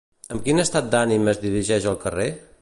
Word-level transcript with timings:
Amb 0.35 0.43
quin 0.47 0.61
estat 0.63 0.89
d'ànim 0.95 1.31
es 1.35 1.43
dirigeix 1.45 1.87
al 1.93 2.01
carrer? 2.07 2.29